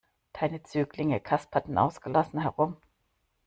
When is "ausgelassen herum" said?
1.77-2.75